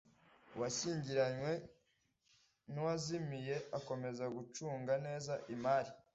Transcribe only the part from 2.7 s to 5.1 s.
n uwazimiye akomeza gucunga